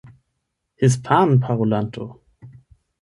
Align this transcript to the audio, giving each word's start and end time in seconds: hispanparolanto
hispanparolanto 0.81 2.05